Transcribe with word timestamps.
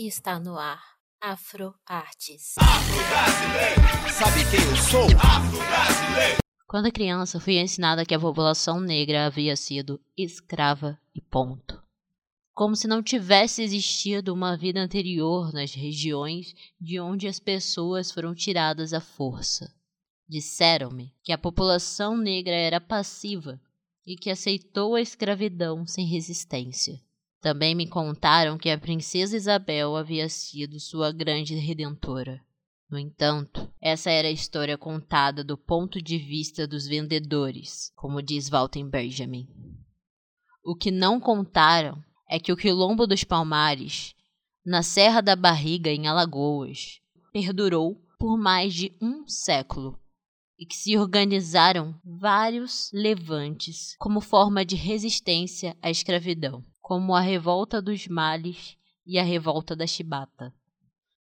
Está 0.00 0.38
no 0.38 0.56
ar 0.56 0.80
Afro 1.20 1.74
Artes. 1.84 2.54
Sabe 4.12 4.48
quem 4.48 4.60
eu 4.60 4.76
sou? 4.76 5.08
Quando 6.68 6.92
criança, 6.92 7.40
fui 7.40 7.58
ensinada 7.58 8.06
que 8.06 8.14
a 8.14 8.20
população 8.20 8.78
negra 8.78 9.26
havia 9.26 9.56
sido 9.56 10.00
escrava 10.16 10.96
e 11.12 11.20
ponto. 11.20 11.82
Como 12.54 12.76
se 12.76 12.86
não 12.86 13.02
tivesse 13.02 13.60
existido 13.60 14.32
uma 14.32 14.56
vida 14.56 14.78
anterior 14.78 15.52
nas 15.52 15.74
regiões 15.74 16.54
de 16.80 17.00
onde 17.00 17.26
as 17.26 17.40
pessoas 17.40 18.12
foram 18.12 18.36
tiradas 18.36 18.92
à 18.92 19.00
força. 19.00 19.74
Disseram-me 20.28 21.12
que 21.24 21.32
a 21.32 21.38
população 21.38 22.16
negra 22.16 22.54
era 22.54 22.80
passiva 22.80 23.60
e 24.06 24.14
que 24.14 24.30
aceitou 24.30 24.94
a 24.94 25.00
escravidão 25.00 25.84
sem 25.84 26.06
resistência. 26.06 27.02
Também 27.40 27.72
me 27.72 27.86
contaram 27.86 28.58
que 28.58 28.68
a 28.68 28.76
princesa 28.76 29.36
Isabel 29.36 29.94
havia 29.94 30.28
sido 30.28 30.80
sua 30.80 31.12
grande 31.12 31.54
redentora. 31.54 32.42
No 32.90 32.98
entanto, 32.98 33.70
essa 33.80 34.10
era 34.10 34.26
a 34.26 34.32
história 34.32 34.76
contada 34.76 35.44
do 35.44 35.56
ponto 35.56 36.02
de 36.02 36.18
vista 36.18 36.66
dos 36.66 36.86
vendedores, 36.86 37.92
como 37.94 38.20
diz 38.20 38.48
Walter 38.48 38.82
Benjamin. 38.84 39.46
O 40.64 40.74
que 40.74 40.90
não 40.90 41.20
contaram 41.20 42.02
é 42.28 42.40
que 42.40 42.50
o 42.50 42.56
Quilombo 42.56 43.06
dos 43.06 43.22
Palmares, 43.22 44.14
na 44.66 44.82
Serra 44.82 45.20
da 45.20 45.36
Barriga, 45.36 45.90
em 45.90 46.08
Alagoas, 46.08 47.00
perdurou 47.32 48.02
por 48.18 48.36
mais 48.36 48.74
de 48.74 48.96
um 49.00 49.28
século 49.28 49.96
e 50.58 50.66
que 50.66 50.74
se 50.74 50.98
organizaram 50.98 51.94
vários 52.04 52.90
levantes 52.92 53.94
como 53.98 54.20
forma 54.20 54.64
de 54.64 54.74
resistência 54.74 55.76
à 55.80 55.88
escravidão 55.88 56.64
como 56.88 57.14
a 57.14 57.20
revolta 57.20 57.82
dos 57.82 58.08
males 58.08 58.74
e 59.06 59.18
a 59.18 59.22
revolta 59.22 59.76
da 59.76 59.86
chibata. 59.86 60.54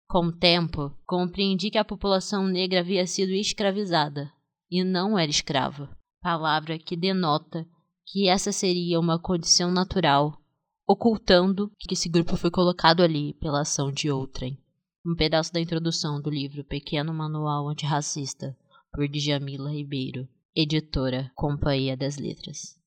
Com 0.09 0.27
o 0.27 0.33
tempo, 0.33 0.97
compreendi 1.05 1.69
que 1.69 1.79
a 1.79 1.85
população 1.85 2.47
negra 2.47 2.79
havia 2.79 3.05
sido 3.09 3.33
escravizada 3.33 4.33
e 4.71 4.85
não 4.85 5.19
era 5.19 5.29
escrava, 5.29 5.91
palavra 6.23 6.79
que 6.79 6.97
denota 6.97 7.67
que 8.07 8.29
essa 8.29 8.53
seria 8.53 9.01
uma 9.01 9.19
condição 9.19 9.73
natural, 9.73 10.41
ocultando 10.87 11.73
que 11.77 11.93
esse 11.93 12.09
grupo 12.09 12.37
foi 12.37 12.53
colocado 12.53 13.03
ali 13.03 13.35
pela 13.35 13.63
ação 13.63 13.91
de 13.91 14.09
outrem. 14.09 14.57
Um 15.05 15.17
pedaço 15.17 15.53
da 15.53 15.61
introdução 15.61 16.23
do 16.23 16.31
livro 16.31 16.63
Pequeno 16.63 17.13
Manual 17.13 17.69
Antirracista, 17.69 18.57
por 18.93 19.09
Djamila 19.09 19.73
Ribeiro, 19.73 20.29
editora 20.55 21.33
Companhia 21.35 21.97
das 21.97 22.17
Letras. 22.17 22.79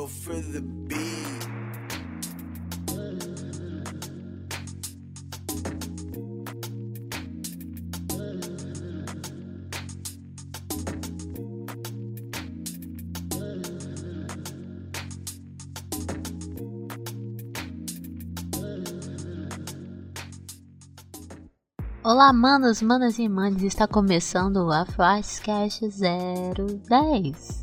To 0.00 0.06
for 0.06 0.34
the 0.34 0.62
beat. 0.62 0.98
Olá, 22.02 22.32
manos, 22.32 22.80
manas 22.80 23.18
e 23.18 23.28
manes, 23.28 23.62
está 23.62 23.86
começando 23.86 24.56
o 24.66 24.72
Afroscast 24.72 25.86
010 25.86 27.59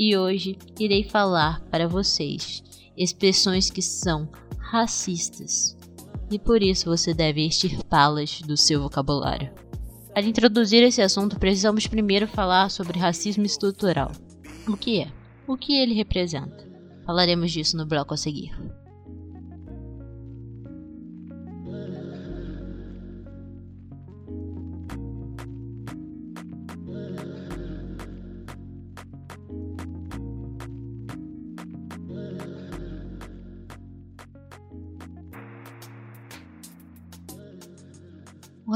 e 0.00 0.16
hoje 0.16 0.56
irei 0.78 1.04
falar 1.04 1.60
para 1.70 1.86
vocês 1.86 2.62
expressões 2.96 3.68
que 3.68 3.82
são 3.82 4.26
racistas 4.58 5.76
e 6.30 6.38
por 6.38 6.62
isso 6.62 6.86
você 6.86 7.12
deve 7.12 7.44
extirpá-las 7.46 8.40
do 8.40 8.56
seu 8.56 8.80
vocabulário. 8.80 9.52
Para 10.14 10.26
introduzir 10.26 10.82
esse 10.82 11.02
assunto, 11.02 11.38
precisamos 11.38 11.86
primeiro 11.86 12.26
falar 12.26 12.70
sobre 12.70 12.98
racismo 12.98 13.44
estrutural. 13.44 14.10
O 14.66 14.74
que 14.74 15.00
é? 15.00 15.12
O 15.46 15.54
que 15.54 15.76
ele 15.76 15.92
representa? 15.92 16.66
Falaremos 17.04 17.52
disso 17.52 17.76
no 17.76 17.84
bloco 17.84 18.14
a 18.14 18.16
seguir. 18.16 18.52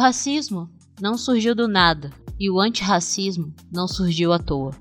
Racismo 0.04 0.68
não 1.00 1.16
surgiu 1.16 1.54
do 1.54 1.66
nada 1.66 2.12
e 2.38 2.50
o 2.50 2.60
antirracismo 2.60 3.54
não 3.72 3.88
surgiu 3.88 4.34
à 4.34 4.38
toa. 4.38 4.72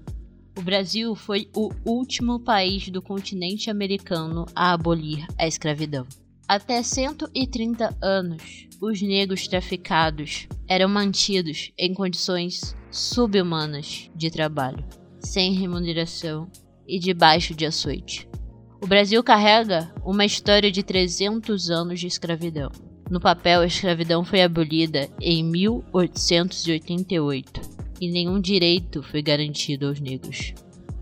O 0.58 0.62
Brasil 0.62 1.16
foi 1.16 1.50
o 1.56 1.70
último 1.86 2.42
país 2.42 2.90
do 2.90 3.02
continente 3.02 3.70
americano 3.70 4.46
a 4.54 4.74
abolir 4.74 5.26
a 5.40 5.48
escravidão. 5.48 6.06
Até 6.46 6.84
130 6.84 7.98
anos, 8.02 8.68
os 8.82 9.02
negros 9.02 9.48
traficados 9.48 10.46
eram 10.68 10.90
mantidos 10.90 11.72
em 11.78 11.94
condições 11.94 12.76
subhumanas 12.92 14.12
de 14.14 14.30
trabalho, 14.30 14.84
sem 15.22 15.54
remuneração 15.54 16.52
e 16.86 17.00
debaixo 17.00 17.56
de 17.56 17.66
açoite. 17.66 18.28
O 18.82 18.88
Brasil 18.88 19.24
carrega 19.24 19.90
uma 20.04 20.26
história 20.26 20.70
de 20.70 20.84
300 20.84 21.70
anos 21.70 22.02
de 22.02 22.08
escravidão. 22.08 22.70
No 23.10 23.20
papel, 23.20 23.62
a 23.62 23.66
escravidão 23.66 24.24
foi 24.24 24.42
abolida 24.42 25.10
em 25.22 25.44
1888 25.44 27.62
e 28.00 28.10
nenhum 28.10 28.40
direito 28.40 29.04
foi 29.04 29.22
garantido 29.22 29.88
aos 29.88 30.00
negros. 30.00 30.54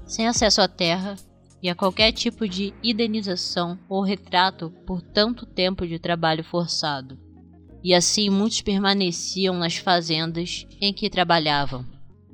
Sem 0.05 0.27
acesso 0.27 0.61
à 0.61 0.67
terra 0.67 1.15
e 1.61 1.69
a 1.69 1.75
qualquer 1.75 2.11
tipo 2.11 2.47
de 2.47 2.73
indenização 2.83 3.77
ou 3.87 4.01
retrato 4.01 4.71
por 4.85 5.01
tanto 5.01 5.45
tempo 5.45 5.87
de 5.87 5.99
trabalho 5.99 6.43
forçado. 6.43 7.17
E 7.83 7.93
assim 7.93 8.29
muitos 8.29 8.61
permaneciam 8.61 9.57
nas 9.57 9.77
fazendas 9.77 10.67
em 10.79 10.93
que 10.93 11.09
trabalhavam, 11.09 11.85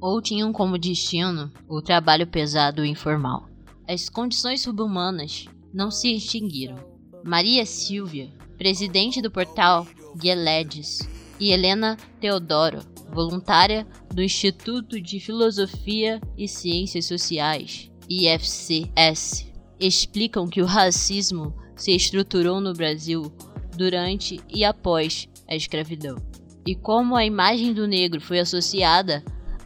ou 0.01 0.22
tinham 0.22 0.51
como 0.51 0.77
destino 0.77 1.51
o 1.67 1.81
trabalho 1.81 2.27
pesado 2.27 2.85
e 2.85 2.89
informal. 2.89 3.47
As 3.88 4.09
condições 4.09 4.61
subhumanas 4.61 5.45
não 5.73 5.89
se 5.91 6.13
extinguiram. 6.13 6.75
Maria 7.23 7.66
Silvia 7.66 8.29
presidente 8.57 9.22
do 9.22 9.29
portal 9.29 9.88
Guieledes, 10.16 11.00
e 11.40 11.51
Helena 11.51 11.97
Teodoro, 12.19 12.79
voluntária 13.12 13.88
do 14.13 14.22
Instituto 14.22 15.00
de 15.00 15.19
Filosofia 15.19 16.19
e 16.38 16.47
Ciências 16.47 17.06
Sociais, 17.06 17.91
IFCS, 18.09 19.51
explicam 19.79 20.47
que 20.47 20.62
o 20.62 20.66
racismo 20.66 21.53
se 21.75 21.95
estruturou 21.95 22.59
no 22.59 22.73
Brasil 22.73 23.31
durante 23.75 24.40
e 24.50 24.66
após 24.66 25.29
a 25.47 25.56
escravidão, 25.56 26.18
e 26.66 26.75
como 26.75 27.16
a 27.16 27.24
imagem 27.24 27.74
do 27.74 27.88
negro 27.88 28.19
foi 28.19 28.39
associada 28.39 29.24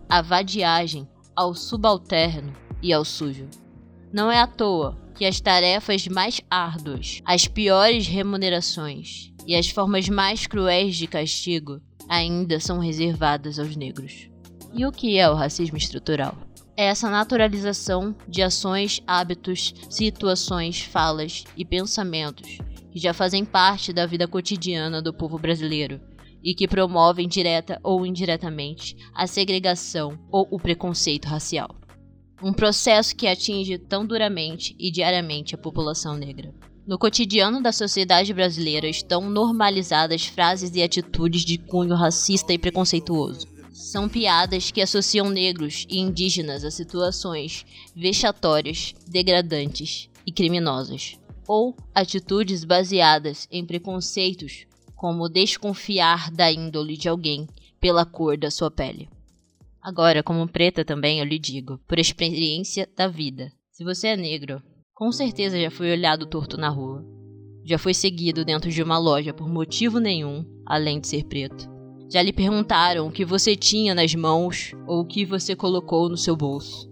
à 0.09 0.21
vadiagem, 0.21 1.07
ao 1.33 1.55
subalterno 1.55 2.51
e 2.81 2.91
ao 2.91 3.05
sujo. 3.05 3.47
Não 4.13 4.29
é 4.29 4.39
à 4.39 4.47
toa 4.47 4.97
que 5.15 5.25
as 5.25 5.39
tarefas 5.39 6.05
mais 6.07 6.41
árduas, 6.49 7.21
as 7.23 7.47
piores 7.47 8.07
remunerações 8.07 9.31
e 9.47 9.55
as 9.55 9.69
formas 9.69 10.09
mais 10.09 10.45
cruéis 10.45 10.97
de 10.97 11.07
castigo 11.07 11.79
ainda 12.09 12.59
são 12.59 12.79
reservadas 12.79 13.57
aos 13.57 13.75
negros. 13.77 14.29
E 14.73 14.85
o 14.85 14.91
que 14.91 15.17
é 15.17 15.29
o 15.29 15.33
racismo 15.33 15.77
estrutural? 15.77 16.35
É 16.75 16.85
essa 16.85 17.09
naturalização 17.09 18.13
de 18.27 18.41
ações, 18.41 19.01
hábitos, 19.07 19.73
situações, 19.89 20.81
falas 20.81 21.45
e 21.55 21.63
pensamentos 21.63 22.57
que 22.91 22.99
já 22.99 23.13
fazem 23.13 23.45
parte 23.45 23.93
da 23.93 24.05
vida 24.05 24.27
cotidiana 24.27 25.01
do 25.01 25.13
povo 25.13 25.39
brasileiro 25.39 26.01
e 26.43 26.53
que 26.53 26.67
promovem 26.67 27.29
direta 27.29 27.79
ou 27.81 28.05
indiretamente 28.05 28.97
a 29.13 29.25
segregação 29.25 30.19
ou 30.29 30.47
o 30.51 30.59
preconceito 30.59 31.25
racial 31.27 31.80
um 32.41 32.51
processo 32.51 33.15
que 33.15 33.27
atinge 33.27 33.77
tão 33.77 34.05
duramente 34.05 34.75
e 34.79 34.91
diariamente 34.91 35.53
a 35.53 35.57
população 35.57 36.15
negra. 36.15 36.53
No 36.85 36.97
cotidiano 36.97 37.61
da 37.61 37.71
sociedade 37.71 38.33
brasileira 38.33 38.87
estão 38.87 39.29
normalizadas 39.29 40.25
frases 40.25 40.75
e 40.75 40.81
atitudes 40.81 41.45
de 41.45 41.57
cunho 41.57 41.95
racista 41.95 42.51
e 42.51 42.57
preconceituoso. 42.57 43.47
São 43.71 44.09
piadas 44.09 44.71
que 44.71 44.81
associam 44.81 45.29
negros 45.29 45.85
e 45.89 45.99
indígenas 45.99 46.65
a 46.65 46.71
situações 46.71 47.65
vexatórias, 47.95 48.93
degradantes 49.07 50.09
e 50.25 50.31
criminosas, 50.31 51.19
ou 51.47 51.75
atitudes 51.93 52.63
baseadas 52.63 53.47
em 53.51 53.65
preconceitos, 53.65 54.65
como 54.95 55.29
desconfiar 55.29 56.31
da 56.31 56.51
índole 56.51 56.97
de 56.97 57.07
alguém 57.07 57.47
pela 57.79 58.05
cor 58.05 58.37
da 58.37 58.51
sua 58.51 58.69
pele. 58.69 59.07
Agora, 59.81 60.21
como 60.21 60.47
preta 60.47 60.85
também, 60.85 61.19
eu 61.19 61.25
lhe 61.25 61.39
digo, 61.39 61.79
por 61.87 61.97
experiência 61.97 62.87
da 62.95 63.07
vida, 63.07 63.51
se 63.71 63.83
você 63.83 64.09
é 64.09 64.15
negro, 64.15 64.61
com 64.93 65.11
certeza 65.11 65.59
já 65.59 65.71
foi 65.71 65.91
olhado 65.91 66.27
torto 66.27 66.55
na 66.55 66.69
rua. 66.69 67.03
Já 67.65 67.79
foi 67.79 67.93
seguido 67.93 68.45
dentro 68.45 68.69
de 68.69 68.83
uma 68.83 68.99
loja 68.99 69.33
por 69.33 69.49
motivo 69.49 69.99
nenhum, 69.99 70.45
além 70.65 70.99
de 70.99 71.07
ser 71.07 71.23
preto. 71.23 71.67
Já 72.11 72.21
lhe 72.21 72.31
perguntaram 72.31 73.07
o 73.07 73.11
que 73.11 73.25
você 73.25 73.55
tinha 73.55 73.95
nas 73.95 74.13
mãos 74.13 74.71
ou 74.85 74.99
o 74.99 75.05
que 75.05 75.25
você 75.25 75.55
colocou 75.55 76.09
no 76.09 76.17
seu 76.17 76.35
bolso. 76.35 76.87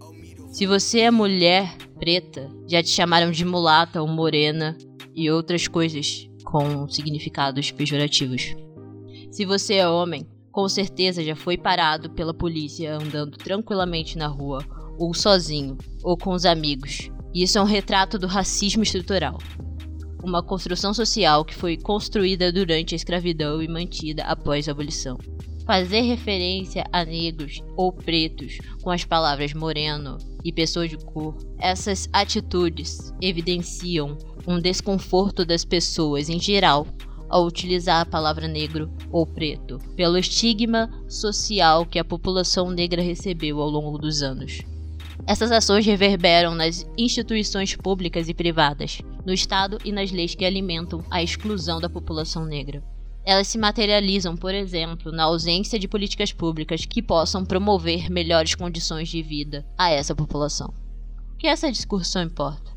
Se 0.50 0.66
você 0.66 1.00
é 1.00 1.10
mulher 1.12 1.76
preta, 2.00 2.50
já 2.66 2.82
te 2.82 2.88
chamaram 2.88 3.30
de 3.30 3.44
mulata 3.44 4.02
ou 4.02 4.08
morena 4.08 4.76
e 5.14 5.30
outras 5.30 5.68
coisas 5.68 6.28
com 6.42 6.88
significados 6.88 7.70
pejorativos. 7.70 8.56
Se 9.30 9.44
você 9.44 9.74
é 9.74 9.88
homem, 9.88 10.26
com 10.52 10.68
certeza 10.68 11.24
já 11.24 11.36
foi 11.36 11.56
parado 11.56 12.10
pela 12.10 12.34
polícia 12.34 12.96
andando 12.96 13.36
tranquilamente 13.36 14.18
na 14.18 14.26
rua, 14.26 14.64
ou 14.98 15.14
sozinho, 15.14 15.78
ou 16.02 16.16
com 16.16 16.32
os 16.32 16.44
amigos. 16.44 17.10
Isso 17.34 17.58
é 17.58 17.62
um 17.62 17.66
retrato 17.66 18.18
do 18.18 18.26
racismo 18.26 18.82
estrutural. 18.82 19.38
Uma 20.22 20.42
construção 20.42 20.92
social 20.92 21.44
que 21.44 21.54
foi 21.54 21.76
construída 21.76 22.52
durante 22.52 22.94
a 22.94 22.96
escravidão 22.96 23.62
e 23.62 23.68
mantida 23.68 24.24
após 24.24 24.68
a 24.68 24.72
abolição. 24.72 25.16
Fazer 25.64 26.00
referência 26.00 26.84
a 26.92 27.04
negros 27.04 27.62
ou 27.76 27.92
pretos 27.92 28.58
com 28.82 28.90
as 28.90 29.04
palavras 29.04 29.54
moreno 29.54 30.18
e 30.44 30.52
pessoa 30.52 30.88
de 30.88 30.96
cor, 30.96 31.36
essas 31.58 32.08
atitudes 32.12 33.12
evidenciam 33.22 34.18
um 34.46 34.60
desconforto 34.60 35.44
das 35.44 35.64
pessoas 35.64 36.28
em 36.28 36.40
geral 36.40 36.86
ao 37.30 37.46
utilizar 37.46 38.00
a 38.00 38.06
palavra 38.06 38.46
negro 38.46 38.90
ou 39.10 39.24
preto, 39.24 39.78
pelo 39.96 40.18
estigma 40.18 40.90
social 41.08 41.86
que 41.86 41.98
a 41.98 42.04
população 42.04 42.70
negra 42.70 43.00
recebeu 43.00 43.60
ao 43.60 43.70
longo 43.70 43.96
dos 43.96 44.22
anos. 44.22 44.60
Essas 45.26 45.52
ações 45.52 45.86
reverberam 45.86 46.54
nas 46.54 46.86
instituições 46.98 47.76
públicas 47.76 48.28
e 48.28 48.34
privadas, 48.34 49.00
no 49.24 49.32
Estado 49.32 49.78
e 49.84 49.92
nas 49.92 50.10
leis 50.10 50.34
que 50.34 50.44
alimentam 50.44 51.04
a 51.10 51.22
exclusão 51.22 51.80
da 51.80 51.88
população 51.88 52.44
negra. 52.44 52.82
Elas 53.24 53.48
se 53.48 53.58
materializam, 53.58 54.36
por 54.36 54.54
exemplo, 54.54 55.12
na 55.12 55.24
ausência 55.24 55.78
de 55.78 55.86
políticas 55.86 56.32
públicas 56.32 56.86
que 56.86 57.02
possam 57.02 57.44
promover 57.44 58.10
melhores 58.10 58.54
condições 58.54 59.08
de 59.08 59.22
vida 59.22 59.64
a 59.76 59.90
essa 59.90 60.14
população. 60.14 60.72
O 61.34 61.36
que 61.36 61.46
essa 61.46 61.70
discussão 61.70 62.22
importa? 62.22 62.69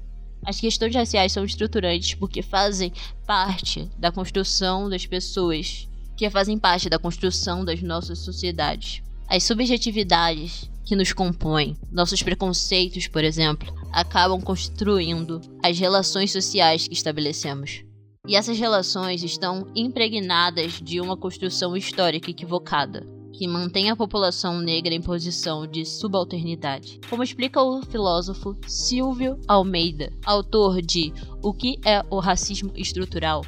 As 0.46 0.60
questões 0.60 0.94
raciais 0.94 1.32
são 1.32 1.46
estruturantes 1.46 2.14
porque 2.16 2.42
fazem 2.42 2.92
parte 3.26 3.90
da 3.98 4.12
construção 4.12 4.90
das 4.90 5.06
pessoas, 5.06 5.88
que 6.18 6.30
fazem 6.30 6.58
parte 6.58 6.90
da 6.90 7.00
construção 7.00 7.64
das 7.64 7.82
nossas 7.82 8.20
sociedades. 8.20 9.02
As 9.28 9.44
subjetividades 9.44 10.70
que 10.86 10.96
nos 10.96 11.14
compõem, 11.14 11.78
nossos 11.92 12.22
preconceitos, 12.22 13.08
por 13.08 13.24
exemplo, 13.24 13.74
acabam 13.92 14.42
construindo 14.42 15.42
as 15.64 15.80
relações 15.80 16.32
sociais 16.32 16.88
que 16.88 16.94
estabelecemos. 16.94 17.84
E 18.28 18.36
essas 18.36 18.58
relações 18.58 19.24
estão 19.24 19.68
impregnadas 19.76 20.74
de 20.82 21.00
uma 21.02 21.18
construção 21.18 21.76
histórica 21.76 22.30
equivocada, 22.30 23.06
que 23.34 23.48
mantém 23.48 23.90
a 23.90 23.96
população 23.96 24.62
negra 24.62 24.94
em 24.94 25.02
posição 25.02 25.66
de 25.66 25.86
subalternidade. 25.86 27.00
Como 27.10 27.24
explica 27.24 27.62
o 27.62 27.82
filósofo 27.82 28.56
Silvio 28.68 29.40
Almeida, 29.48 30.14
autor 30.24 30.82
de 30.82 31.12
O 31.42 31.52
que 31.52 31.80
é 31.84 32.06
o 32.10 32.20
racismo 32.20 32.72
estrutural? 32.76 33.44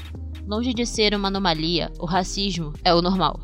Longe 0.47 0.73
de 0.73 0.85
ser 0.85 1.13
uma 1.13 1.27
anomalia, 1.27 1.91
o 1.99 2.05
racismo 2.05 2.73
é 2.83 2.93
o 2.93 3.01
normal. 3.01 3.39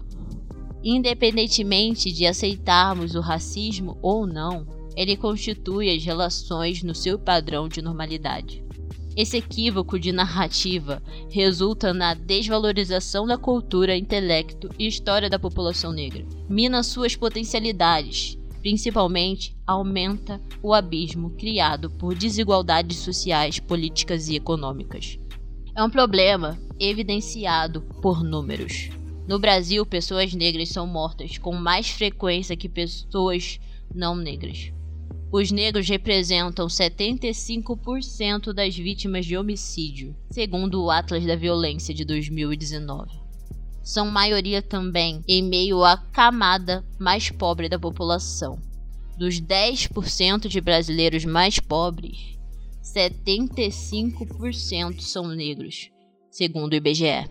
Independentemente 0.83 2.11
de 2.11 2.25
aceitarmos 2.25 3.13
o 3.13 3.21
racismo 3.21 3.97
ou 4.01 4.25
não, 4.25 4.65
ele 4.95 5.15
constitui 5.15 5.95
as 5.95 6.03
relações 6.03 6.83
no 6.83 6.95
seu 6.95 7.17
padrão 7.17 7.69
de 7.69 7.81
normalidade. 7.81 8.63
Esse 9.15 9.37
equívoco 9.37 9.99
de 9.99 10.13
narrativa 10.13 11.03
resulta 11.29 11.93
na 11.93 12.13
desvalorização 12.13 13.27
da 13.27 13.37
cultura, 13.37 13.97
intelecto 13.97 14.69
e 14.79 14.87
história 14.87 15.29
da 15.29 15.37
população 15.37 15.91
negra. 15.91 16.25
Mina 16.47 16.81
suas 16.81 17.13
potencialidades, 17.15 18.37
principalmente 18.61 19.53
aumenta 19.67 20.39
o 20.63 20.73
abismo 20.73 21.31
criado 21.31 21.89
por 21.89 22.15
desigualdades 22.15 22.97
sociais, 22.99 23.59
políticas 23.59 24.29
e 24.29 24.35
econômicas. 24.35 25.19
É 25.75 25.83
um 25.83 25.89
problema 25.89 26.57
evidenciado 26.79 27.81
por 28.01 28.23
números. 28.23 28.89
No 29.27 29.39
Brasil, 29.39 29.85
pessoas 29.85 30.33
negras 30.33 30.69
são 30.69 30.87
mortas 30.87 31.37
com 31.37 31.53
mais 31.53 31.89
frequência 31.89 32.55
que 32.55 32.69
pessoas 32.69 33.59
não 33.93 34.15
negras. 34.15 34.71
Os 35.31 35.49
negros 35.49 35.87
representam 35.87 36.67
75% 36.67 38.51
das 38.51 38.75
vítimas 38.75 39.25
de 39.25 39.37
homicídio, 39.37 40.13
segundo 40.29 40.83
o 40.83 40.91
Atlas 40.91 41.25
da 41.25 41.37
Violência 41.37 41.93
de 41.93 42.03
2019. 42.03 43.09
São 43.81 44.11
maioria 44.11 44.61
também 44.61 45.23
em 45.25 45.41
meio 45.41 45.85
à 45.85 45.95
camada 45.95 46.83
mais 46.99 47.29
pobre 47.29 47.69
da 47.69 47.79
população. 47.79 48.59
Dos 49.17 49.39
10% 49.39 50.49
de 50.49 50.59
brasileiros 50.59 51.23
mais 51.23 51.59
pobres, 51.59 52.37
75% 52.83 54.99
são 54.99 55.29
negros, 55.29 55.89
segundo 56.29 56.73
o 56.73 56.75
IBGE. 56.75 57.29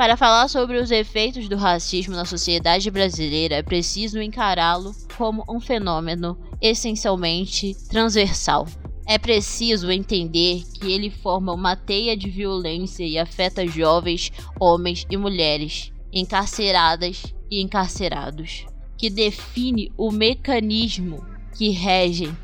Para 0.00 0.16
falar 0.16 0.48
sobre 0.48 0.78
os 0.78 0.90
efeitos 0.90 1.46
do 1.46 1.58
racismo 1.58 2.16
na 2.16 2.24
sociedade 2.24 2.90
brasileira, 2.90 3.56
é 3.56 3.62
preciso 3.62 4.18
encará-lo 4.18 4.94
como 5.14 5.44
um 5.46 5.60
fenômeno 5.60 6.38
essencialmente 6.58 7.76
transversal. 7.86 8.66
É 9.06 9.18
preciso 9.18 9.90
entender 9.90 10.62
que 10.72 10.90
ele 10.90 11.10
forma 11.10 11.52
uma 11.52 11.76
teia 11.76 12.16
de 12.16 12.30
violência 12.30 13.04
e 13.04 13.18
afeta 13.18 13.66
jovens, 13.66 14.32
homens 14.58 15.06
e 15.10 15.18
mulheres, 15.18 15.92
encarceradas 16.10 17.22
e 17.50 17.60
encarcerados, 17.60 18.64
que 18.96 19.10
define 19.10 19.92
o 19.98 20.10
mecanismo 20.10 21.22
que 21.54 21.68
rege 21.68 22.34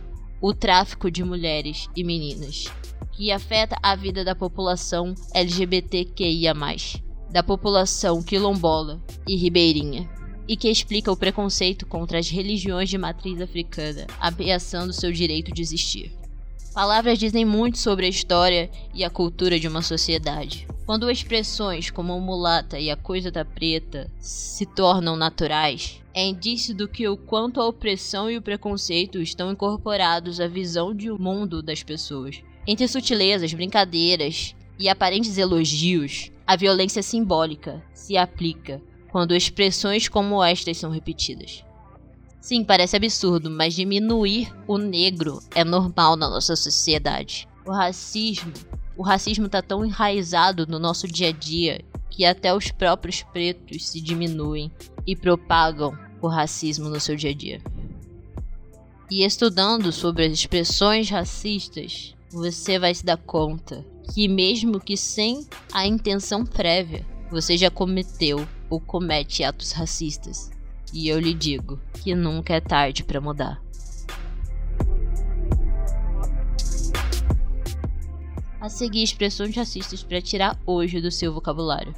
o 0.42 0.52
tráfico 0.52 1.10
de 1.10 1.25
mulheres 1.25 1.88
e 1.96 2.04
meninas, 2.04 2.66
que 3.12 3.32
afeta 3.32 3.78
a 3.82 3.96
vida 3.96 4.22
da 4.22 4.34
população 4.34 5.14
LGBTQIA 5.32 6.52
da 7.36 7.42
população 7.42 8.22
quilombola 8.22 8.98
e 9.28 9.36
ribeirinha, 9.36 10.08
e 10.48 10.56
que 10.56 10.70
explica 10.70 11.12
o 11.12 11.16
preconceito 11.18 11.84
contra 11.84 12.18
as 12.18 12.30
religiões 12.30 12.88
de 12.88 12.96
matriz 12.96 13.42
africana, 13.42 14.06
ameaçando 14.18 14.90
seu 14.90 15.12
direito 15.12 15.52
de 15.52 15.60
existir. 15.60 16.10
Palavras 16.72 17.18
dizem 17.18 17.44
muito 17.44 17.76
sobre 17.76 18.06
a 18.06 18.08
história 18.08 18.70
e 18.94 19.04
a 19.04 19.10
cultura 19.10 19.60
de 19.60 19.68
uma 19.68 19.82
sociedade. 19.82 20.66
Quando 20.86 21.10
expressões 21.10 21.90
como 21.90 22.18
mulata 22.18 22.78
e 22.80 22.90
a 22.90 22.96
coisa 22.96 23.30
da 23.30 23.44
preta 23.44 24.10
se 24.18 24.64
tornam 24.64 25.14
naturais, 25.14 26.00
é 26.14 26.24
indício 26.24 26.74
do 26.74 26.88
que 26.88 27.06
o 27.06 27.18
quanto 27.18 27.60
a 27.60 27.66
opressão 27.66 28.30
e 28.30 28.38
o 28.38 28.42
preconceito 28.42 29.20
estão 29.20 29.52
incorporados 29.52 30.40
à 30.40 30.48
visão 30.48 30.94
de 30.94 31.10
um 31.10 31.18
mundo 31.18 31.62
das 31.62 31.82
pessoas. 31.82 32.40
Entre 32.66 32.88
sutilezas, 32.88 33.52
brincadeiras 33.52 34.56
e 34.78 34.88
aparentes 34.88 35.36
elogios, 35.36 36.30
a 36.46 36.54
violência 36.54 37.02
simbólica 37.02 37.82
se 37.92 38.16
aplica 38.16 38.80
quando 39.10 39.34
expressões 39.34 40.08
como 40.08 40.44
estas 40.44 40.76
são 40.76 40.90
repetidas. 40.90 41.64
Sim, 42.40 42.62
parece 42.62 42.94
absurdo, 42.94 43.50
mas 43.50 43.74
diminuir 43.74 44.54
o 44.68 44.78
negro 44.78 45.40
é 45.54 45.64
normal 45.64 46.14
na 46.14 46.30
nossa 46.30 46.54
sociedade. 46.54 47.48
O 47.66 47.72
racismo, 47.72 48.52
o 48.96 49.02
racismo 49.02 49.46
está 49.46 49.60
tão 49.60 49.84
enraizado 49.84 50.66
no 50.66 50.78
nosso 50.78 51.08
dia 51.08 51.30
a 51.30 51.32
dia 51.32 51.84
que 52.08 52.24
até 52.24 52.54
os 52.54 52.70
próprios 52.70 53.22
pretos 53.22 53.88
se 53.88 54.00
diminuem 54.00 54.70
e 55.04 55.16
propagam 55.16 55.98
o 56.22 56.28
racismo 56.28 56.88
no 56.88 57.00
seu 57.00 57.16
dia 57.16 57.30
a 57.30 57.34
dia. 57.34 57.60
E 59.10 59.24
estudando 59.24 59.90
sobre 59.90 60.26
as 60.26 60.32
expressões 60.32 61.10
racistas, 61.10 62.14
você 62.30 62.78
vai 62.78 62.94
se 62.94 63.04
dar 63.04 63.16
conta 63.16 63.84
que, 64.12 64.28
mesmo 64.28 64.80
que 64.80 64.96
sem 64.96 65.46
a 65.72 65.86
intenção 65.86 66.44
prévia, 66.44 67.04
você 67.30 67.56
já 67.56 67.70
cometeu 67.70 68.46
ou 68.70 68.80
comete 68.80 69.42
atos 69.42 69.72
racistas. 69.72 70.50
E 70.92 71.08
eu 71.08 71.18
lhe 71.18 71.34
digo 71.34 71.80
que 72.02 72.14
nunca 72.14 72.54
é 72.54 72.60
tarde 72.60 73.02
para 73.04 73.20
mudar. 73.20 73.60
A 78.60 78.68
seguir, 78.68 79.02
expressões 79.02 79.54
racistas 79.54 80.02
para 80.02 80.20
tirar 80.20 80.58
hoje 80.66 81.00
do 81.00 81.10
seu 81.10 81.32
vocabulário. 81.32 81.94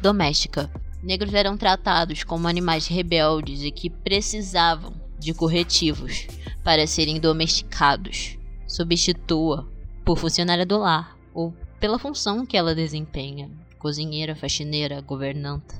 Doméstica. 0.00 0.70
Negros 1.02 1.34
eram 1.34 1.56
tratados 1.56 2.24
como 2.24 2.48
animais 2.48 2.88
rebeldes 2.88 3.62
e 3.62 3.70
que 3.70 3.90
precisavam 3.90 4.94
de 5.18 5.32
corretivos 5.32 6.26
para 6.64 6.86
serem 6.86 7.20
domesticados. 7.20 8.36
Substitua 8.66 9.68
por 10.04 10.18
funcionária 10.18 10.66
do 10.66 10.78
lar 10.78 11.15
ou 11.36 11.54
pela 11.78 11.98
função 11.98 12.44
que 12.44 12.56
ela 12.56 12.74
desempenha: 12.74 13.48
cozinheira, 13.78 14.34
faxineira, 14.34 15.00
governanta. 15.00 15.74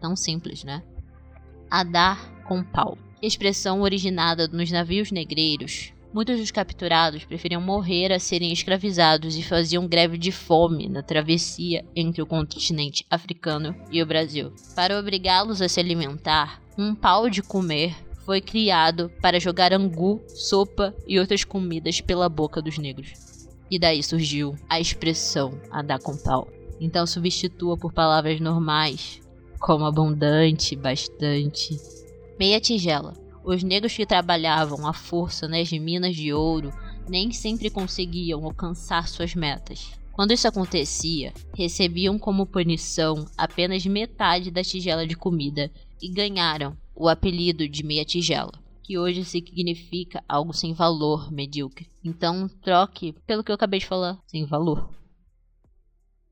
Tão 0.00 0.14
simples, 0.14 0.62
né? 0.62 0.82
Adar 1.70 2.44
com 2.44 2.62
pau. 2.62 2.96
Expressão 3.20 3.82
originada 3.82 4.46
nos 4.48 4.70
navios 4.70 5.10
negreiros 5.10 5.92
Muitos 6.12 6.40
dos 6.40 6.50
capturados 6.50 7.24
preferiam 7.24 7.60
morrer 7.60 8.12
a 8.12 8.18
serem 8.18 8.52
escravizados 8.52 9.36
e 9.36 9.44
faziam 9.44 9.86
greve 9.86 10.18
de 10.18 10.32
fome 10.32 10.88
na 10.88 11.04
travessia 11.04 11.84
entre 11.94 12.20
o 12.20 12.26
continente 12.26 13.06
africano 13.08 13.76
e 13.92 14.02
o 14.02 14.06
Brasil. 14.06 14.52
Para 14.74 14.98
obrigá-los 14.98 15.62
a 15.62 15.68
se 15.68 15.78
alimentar, 15.78 16.60
um 16.76 16.96
pau 16.96 17.30
de 17.30 17.42
comer 17.42 17.94
foi 18.26 18.40
criado 18.40 19.08
para 19.22 19.38
jogar 19.38 19.72
angu, 19.72 20.20
sopa 20.28 20.92
e 21.06 21.16
outras 21.16 21.44
comidas 21.44 22.00
pela 22.00 22.28
boca 22.28 22.60
dos 22.60 22.76
negros. 22.76 23.29
E 23.70 23.78
daí 23.78 24.02
surgiu 24.02 24.56
a 24.68 24.80
expressão 24.80 25.60
andar 25.72 26.00
com 26.00 26.16
pau. 26.16 26.48
Então 26.80 27.06
substitua 27.06 27.76
por 27.76 27.92
palavras 27.92 28.40
normais, 28.40 29.20
como 29.60 29.84
abundante, 29.84 30.74
bastante. 30.74 31.78
Meia 32.38 32.60
tigela 32.60 33.14
os 33.44 33.62
negros 33.62 33.94
que 33.94 34.06
trabalhavam 34.06 34.86
à 34.86 34.92
força 34.92 35.48
nas 35.48 35.70
minas 35.72 36.14
de 36.14 36.32
ouro 36.32 36.72
nem 37.08 37.32
sempre 37.32 37.70
conseguiam 37.70 38.44
alcançar 38.44 39.08
suas 39.08 39.34
metas. 39.34 39.92
Quando 40.12 40.32
isso 40.32 40.46
acontecia, 40.46 41.32
recebiam 41.56 42.18
como 42.18 42.46
punição 42.46 43.24
apenas 43.36 43.84
metade 43.86 44.50
da 44.50 44.62
tigela 44.62 45.06
de 45.06 45.16
comida 45.16 45.70
e 46.00 46.08
ganharam 46.08 46.76
o 46.94 47.08
apelido 47.08 47.66
de 47.66 47.82
meia 47.82 48.04
tigela, 48.04 48.52
que 48.90 48.98
hoje 48.98 49.24
significa 49.24 50.20
algo 50.28 50.52
sem 50.52 50.74
valor, 50.74 51.30
medíocre. 51.30 51.88
Então, 52.04 52.48
troque 52.60 53.12
pelo 53.24 53.44
que 53.44 53.52
eu 53.52 53.54
acabei 53.54 53.78
de 53.78 53.86
falar, 53.86 54.18
sem 54.26 54.44
valor. 54.44 54.90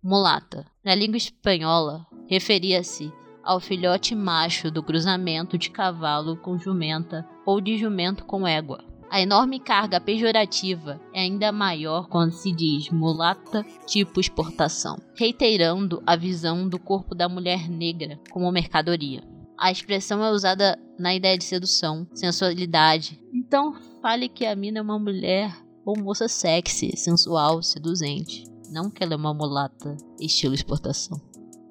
Mulata. 0.03 0.67
Na 0.85 0.93
língua 0.93 1.19
espanhola, 1.19 2.05
referia-se 2.29 3.13
ao 3.45 3.61
filhote 3.61 4.13
macho 4.13 4.73
do 4.73 4.83
cruzamento 4.83 5.57
de 5.57 5.71
cavalo 5.71 6.37
com 6.37 6.59
jumenta 6.59 7.25
ou 7.47 7.61
de 7.61 7.79
jumento 7.79 8.25
com 8.25 8.45
égua. 8.45 8.85
A 9.09 9.21
enorme 9.21 9.61
carga 9.61 10.01
pejorativa 10.01 11.01
é 11.15 11.21
ainda 11.21 11.53
maior 11.53 12.09
quando 12.09 12.33
se 12.33 12.51
diz 12.51 12.91
mulata 12.91 13.65
tipo 13.87 14.19
exportação, 14.19 14.97
reiterando 15.15 16.03
a 16.05 16.17
visão 16.17 16.69
do 16.69 16.81
corpo 16.81 17.15
da 17.15 17.29
mulher 17.29 17.71
negra 17.71 18.19
como 18.33 18.51
mercadoria. 18.51 19.38
A 19.59 19.73
expressão 19.73 20.25
é 20.25 20.31
usada 20.31 20.79
na 20.99 21.15
ideia 21.15 21.37
de 21.37 21.45
sedução, 21.45 22.07
sensualidade. 22.15 23.21
Então, 23.33 23.75
fale 24.01 24.29
que 24.29 24.47
a 24.47 24.55
mina 24.55 24.79
é 24.79 24.83
uma 24.83 24.99
mulher 24.99 25.53
ou 25.85 25.99
moça 25.99 26.29
sexy, 26.29 26.97
sensual, 26.97 27.63
seduzente. 27.63 28.45
Não 28.71 28.91
que 28.91 29.03
ela 29.03 29.15
é 29.15 29.17
uma 29.17 29.35
mulata, 29.35 29.97
estilo 30.21 30.55
exportação. 30.55 31.21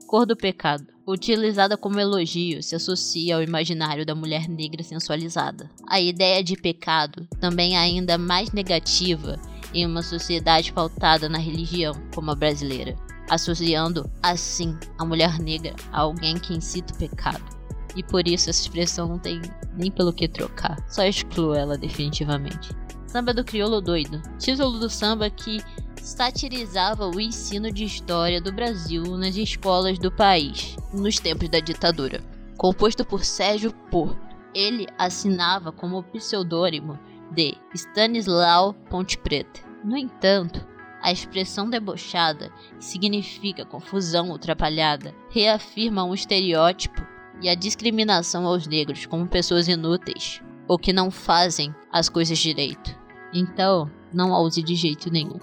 Cor 0.05 0.25
do 0.25 0.35
pecado 0.35 0.97
utilizada 1.07 1.77
como 1.77 1.99
elogio, 1.99 2.61
se 2.61 2.75
associa 2.75 3.35
ao 3.35 3.41
imaginário 3.41 4.05
da 4.05 4.13
mulher 4.13 4.49
negra 4.49 4.83
sensualizada. 4.83 5.69
A 5.87 6.01
ideia 6.01 6.43
de 6.43 6.57
pecado, 6.57 7.25
também 7.39 7.77
ainda 7.77 8.17
mais 8.17 8.51
negativa 8.51 9.39
em 9.73 9.85
uma 9.85 10.03
sociedade 10.03 10.73
pautada 10.73 11.29
na 11.29 11.37
religião, 11.37 11.93
como 12.13 12.31
a 12.31 12.35
brasileira, 12.35 12.95
associando 13.29 14.09
assim 14.21 14.77
a 14.97 15.05
mulher 15.05 15.39
negra 15.39 15.73
a 15.91 16.01
alguém 16.01 16.37
que 16.37 16.53
incita 16.53 16.93
o 16.93 16.97
pecado. 16.97 17.56
E 17.95 18.03
por 18.03 18.27
isso 18.27 18.49
essa 18.49 18.61
expressão 18.61 19.07
não 19.07 19.19
tem 19.19 19.41
nem 19.75 19.91
pelo 19.91 20.13
que 20.13 20.27
trocar, 20.27 20.77
só 20.89 21.03
excluo 21.03 21.53
ela 21.53 21.77
definitivamente. 21.77 22.75
Samba 23.07 23.33
do 23.33 23.43
Crioulo 23.43 23.81
Doido, 23.81 24.21
título 24.37 24.79
do 24.79 24.89
samba 24.89 25.29
que 25.29 25.61
satirizava 26.01 27.07
o 27.07 27.19
ensino 27.19 27.71
de 27.71 27.83
história 27.83 28.41
do 28.41 28.51
Brasil 28.51 29.03
nas 29.17 29.35
escolas 29.35 29.97
do 29.97 30.11
país, 30.11 30.75
nos 30.93 31.19
tempos 31.19 31.49
da 31.49 31.59
ditadura. 31.59 32.21
Composto 32.57 33.05
por 33.05 33.23
Sérgio 33.23 33.71
Porto, 33.89 34.17
ele 34.53 34.87
assinava 34.97 35.71
como 35.71 36.03
pseudônimo 36.03 36.99
de 37.31 37.55
Stanislau 37.73 38.73
Ponte 38.73 39.17
Preta. 39.17 39.61
No 39.83 39.95
entanto, 39.95 40.65
a 41.01 41.11
expressão 41.11 41.69
debochada, 41.69 42.51
que 42.77 42.83
significa 42.83 43.65
confusão 43.65 44.29
ou 44.29 44.35
atrapalhada, 44.35 45.13
reafirma 45.29 46.03
um 46.03 46.13
estereótipo 46.13 47.01
e 47.41 47.49
a 47.49 47.55
discriminação 47.55 48.45
aos 48.45 48.67
negros 48.67 49.05
como 49.05 49.27
pessoas 49.27 49.67
inúteis 49.67 50.41
ou 50.67 50.77
que 50.77 50.91
não 50.91 51.09
fazem 51.09 51.73
as 51.91 52.09
coisas 52.09 52.37
direito. 52.37 52.95
Então, 53.33 53.89
não 54.13 54.33
a 54.33 54.41
use 54.41 54.61
de 54.61 54.75
jeito 54.75 55.11
nenhum 55.11 55.39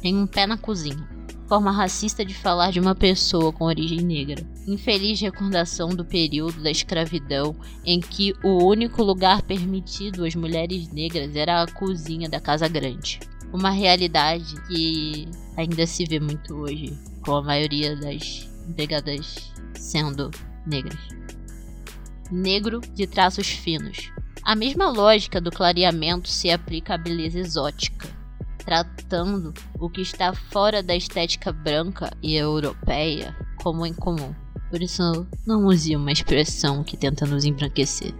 tem 0.00 0.16
um 0.16 0.26
pé 0.26 0.46
na 0.46 0.56
cozinha. 0.56 1.06
Forma 1.48 1.70
racista 1.70 2.24
de 2.24 2.34
falar 2.34 2.70
de 2.70 2.78
uma 2.78 2.94
pessoa 2.94 3.52
com 3.52 3.64
origem 3.64 4.00
negra. 4.00 4.46
Infeliz 4.66 5.18
recordação 5.20 5.88
do 5.88 6.04
período 6.04 6.62
da 6.62 6.70
escravidão 6.70 7.56
em 7.84 8.00
que 8.00 8.34
o 8.42 8.64
único 8.64 9.02
lugar 9.02 9.40
permitido 9.42 10.26
às 10.26 10.34
mulheres 10.34 10.88
negras 10.88 11.34
era 11.34 11.62
a 11.62 11.66
cozinha 11.66 12.28
da 12.28 12.38
casa 12.38 12.68
grande. 12.68 13.18
Uma 13.50 13.70
realidade 13.70 14.60
que 14.66 15.26
ainda 15.56 15.86
se 15.86 16.04
vê 16.04 16.20
muito 16.20 16.54
hoje, 16.54 16.98
com 17.24 17.36
a 17.36 17.42
maioria 17.42 17.96
das 17.96 18.46
empregadas 18.68 19.50
sendo 19.78 20.30
negras. 20.66 20.98
Negro 22.30 22.80
de 22.80 23.06
traços 23.06 23.48
finos. 23.48 24.12
A 24.42 24.54
mesma 24.54 24.90
lógica 24.90 25.40
do 25.40 25.50
clareamento 25.50 26.28
se 26.28 26.50
aplica 26.50 26.94
à 26.94 26.98
beleza 26.98 27.38
exótica 27.38 28.18
tratando 28.68 29.54
o 29.80 29.88
que 29.88 30.02
está 30.02 30.34
fora 30.34 30.82
da 30.82 30.94
estética 30.94 31.50
branca 31.50 32.10
e 32.22 32.36
europeia 32.36 33.34
como 33.62 33.86
incomum. 33.86 34.34
Por 34.70 34.82
isso, 34.82 35.26
não 35.46 35.64
use 35.64 35.96
uma 35.96 36.12
expressão 36.12 36.84
que 36.84 36.94
tenta 36.94 37.24
nos 37.24 37.46
embranquecer. 37.46 38.12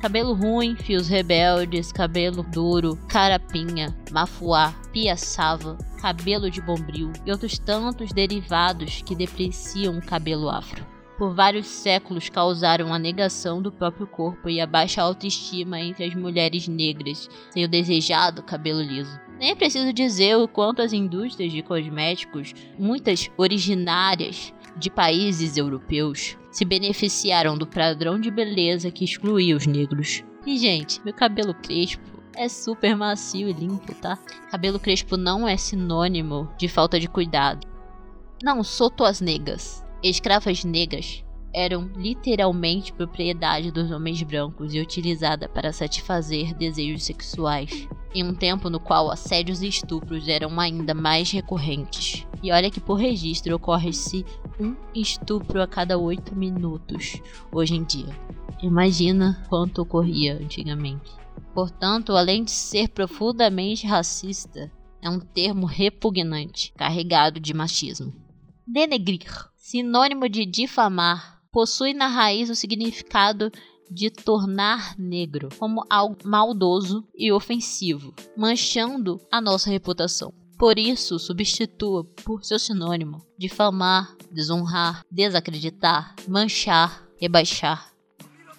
Cabelo 0.00 0.32
ruim, 0.32 0.76
fios 0.76 1.08
rebeldes, 1.08 1.92
cabelo 1.92 2.42
duro, 2.42 2.96
carapinha, 3.06 3.94
mafuá, 4.10 4.72
piaçava, 4.94 5.76
cabelo 6.00 6.50
de 6.50 6.62
bombril 6.62 7.12
e 7.26 7.30
outros 7.30 7.58
tantos 7.58 8.14
derivados 8.14 9.02
que 9.02 9.14
depreciam 9.14 9.98
o 9.98 10.02
cabelo 10.02 10.48
afro. 10.48 10.91
Por 11.18 11.34
vários 11.34 11.66
séculos 11.66 12.28
causaram 12.28 12.92
a 12.92 12.98
negação 12.98 13.60
do 13.60 13.70
próprio 13.70 14.06
corpo 14.06 14.48
e 14.48 14.60
a 14.60 14.66
baixa 14.66 15.02
autoestima 15.02 15.80
entre 15.80 16.04
as 16.04 16.14
mulheres 16.14 16.66
negras, 16.66 17.28
sem 17.50 17.64
o 17.64 17.68
desejado 17.68 18.42
cabelo 18.42 18.80
liso. 18.80 19.20
Nem 19.38 19.50
é 19.50 19.54
preciso 19.54 19.92
dizer 19.92 20.36
o 20.36 20.48
quanto 20.48 20.82
as 20.82 20.92
indústrias 20.92 21.52
de 21.52 21.62
cosméticos, 21.62 22.54
muitas 22.78 23.30
originárias 23.36 24.52
de 24.76 24.90
países 24.90 25.56
europeus, 25.56 26.36
se 26.50 26.64
beneficiaram 26.64 27.56
do 27.56 27.66
padrão 27.66 28.18
de 28.18 28.30
beleza 28.30 28.90
que 28.90 29.04
excluía 29.04 29.56
os 29.56 29.66
negros. 29.66 30.24
E, 30.46 30.56
gente, 30.56 31.00
meu 31.04 31.14
cabelo 31.14 31.54
crespo 31.54 32.22
é 32.36 32.48
super 32.48 32.96
macio 32.96 33.48
e 33.48 33.52
limpo, 33.52 33.94
tá? 33.94 34.16
Cabelo 34.50 34.80
crespo 34.80 35.16
não 35.16 35.46
é 35.46 35.56
sinônimo 35.56 36.48
de 36.56 36.68
falta 36.68 36.98
de 36.98 37.08
cuidado. 37.08 37.66
Não, 38.42 38.62
sou 38.62 38.90
tuas 38.90 39.20
negas. 39.20 39.81
Escravas 40.02 40.64
negras 40.64 41.24
eram 41.54 41.88
literalmente 41.94 42.92
propriedade 42.92 43.70
dos 43.70 43.92
homens 43.92 44.20
brancos 44.22 44.74
e 44.74 44.80
utilizada 44.80 45.48
para 45.48 45.72
satisfazer 45.72 46.52
desejos 46.54 47.04
sexuais, 47.04 47.86
em 48.12 48.24
um 48.24 48.34
tempo 48.34 48.68
no 48.68 48.80
qual 48.80 49.12
assédios 49.12 49.62
e 49.62 49.68
estupros 49.68 50.26
eram 50.26 50.58
ainda 50.58 50.92
mais 50.92 51.30
recorrentes. 51.30 52.26
E 52.42 52.50
olha 52.50 52.68
que 52.68 52.80
por 52.80 52.94
registro 52.94 53.54
ocorre-se 53.54 54.26
um 54.58 54.74
estupro 54.92 55.62
a 55.62 55.68
cada 55.68 55.96
oito 55.96 56.34
minutos 56.34 57.22
hoje 57.52 57.76
em 57.76 57.84
dia. 57.84 58.18
Imagina 58.60 59.44
quanto 59.48 59.82
ocorria 59.82 60.34
antigamente. 60.34 61.12
Portanto, 61.54 62.16
além 62.16 62.42
de 62.42 62.50
ser 62.50 62.88
profundamente 62.88 63.86
racista, 63.86 64.68
é 65.00 65.08
um 65.08 65.20
termo 65.20 65.64
repugnante, 65.64 66.72
carregado 66.76 67.38
de 67.38 67.54
machismo. 67.54 68.12
Denegrir, 68.66 69.51
sinônimo 69.62 70.28
de 70.28 70.44
difamar, 70.44 71.40
possui 71.52 71.94
na 71.94 72.08
raiz 72.08 72.50
o 72.50 72.54
significado 72.54 73.50
de 73.88 74.10
tornar 74.10 74.98
negro 74.98 75.50
como 75.56 75.86
algo 75.88 76.16
maldoso 76.24 77.06
e 77.14 77.30
ofensivo, 77.30 78.12
manchando 78.36 79.20
a 79.30 79.40
nossa 79.40 79.70
reputação. 79.70 80.34
Por 80.58 80.78
isso, 80.78 81.18
substitua 81.18 82.04
por 82.24 82.44
seu 82.44 82.58
sinônimo 82.58 83.24
difamar, 83.38 84.16
desonrar, 84.32 85.04
desacreditar, 85.08 86.16
manchar, 86.28 87.06
rebaixar. 87.20 87.92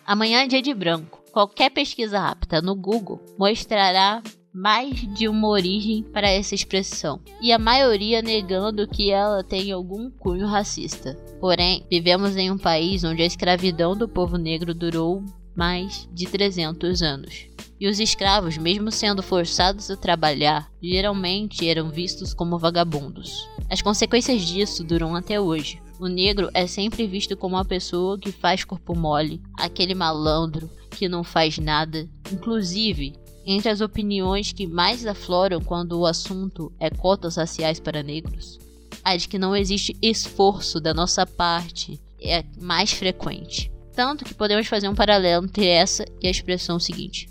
Amanhã 0.06 0.44
é 0.44 0.48
dia 0.48 0.62
de 0.62 0.74
branco. 0.74 1.22
Qualquer 1.34 1.70
pesquisa 1.70 2.20
rápida 2.20 2.62
no 2.62 2.76
Google 2.76 3.20
mostrará 3.38 4.24
mais 4.54 5.02
de 5.14 5.28
uma 5.28 5.48
origem 5.48 6.04
para 6.04 6.30
essa 6.30 6.54
expressão, 6.54 7.20
e 7.42 7.52
a 7.52 7.58
maioria 7.58 8.22
negando 8.22 8.88
que 8.88 9.10
ela 9.10 9.44
tem 9.44 9.72
algum 9.72 10.12
cunho 10.12 10.46
racista. 10.46 11.16
Porém, 11.40 11.86
vivemos 11.90 12.38
em 12.38 12.52
um 12.52 12.58
país 12.58 13.04
onde 13.04 13.24
a 13.24 13.26
escravidão 13.26 13.98
do 13.98 14.08
povo 14.08 14.38
negro 14.38 14.74
durou 14.74 15.24
mais 15.56 16.08
de 16.14 16.26
300 16.26 17.02
anos. 17.02 17.48
E 17.80 17.88
os 17.88 18.00
escravos, 18.00 18.58
mesmo 18.58 18.92
sendo 18.92 19.22
forçados 19.24 19.90
a 19.90 19.98
trabalhar, 19.98 20.72
geralmente 20.82 21.68
eram 21.68 21.90
vistos 21.90 22.34
como 22.34 22.58
vagabundos. 22.58 23.50
As 23.70 23.82
consequências 23.82 24.42
disso 24.44 24.84
duram 24.84 25.16
até 25.16 25.40
hoje. 25.40 25.82
O 26.00 26.08
negro 26.08 26.50
é 26.54 26.68
sempre 26.68 27.06
visto 27.08 27.36
como 27.36 27.56
uma 27.56 27.66
pessoa 27.66 28.18
que 28.18 28.32
faz 28.32 28.64
corpo 28.64 28.96
mole, 28.96 29.42
aquele 29.58 29.94
malandro 29.94 30.70
que 30.92 31.10
não 31.10 31.24
faz 31.24 31.58
nada. 31.58 32.08
Inclusive, 32.32 33.14
entre 33.46 33.70
as 33.70 33.82
opiniões 33.82 34.52
que 34.52 34.68
mais 34.68 35.06
afloram 35.06 35.62
quando 35.62 36.00
o 36.00 36.06
assunto 36.06 36.72
é 36.80 36.90
cotas 36.90 37.36
raciais 37.36 37.80
para 37.80 38.04
negros, 38.04 38.60
a 39.04 39.16
de 39.18 39.28
que 39.28 39.38
não 39.38 39.56
existe 39.56 39.96
esforço 40.02 40.80
da 40.80 40.94
nossa 40.94 41.26
parte 41.26 42.00
é 42.22 42.44
mais 42.62 42.92
frequente. 42.92 43.72
Tanto 43.94 44.26
que 44.26 44.34
podemos 44.34 44.68
fazer 44.68 44.88
um 44.88 44.96
paralelo 44.96 45.46
entre 45.46 45.68
essa 45.68 46.06
e 46.22 46.28
a 46.28 46.32
expressão 46.32 46.80
seguinte: 46.80 47.30